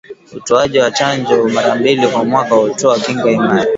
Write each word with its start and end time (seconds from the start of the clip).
Hutoaji 0.33 0.79
wa 0.79 0.91
chanjo 0.91 1.49
mara 1.49 1.75
mbili 1.75 2.07
kwa 2.07 2.25
mwaka 2.25 2.55
hutoa 2.55 2.99
kinga 2.99 3.31
imara 3.31 3.65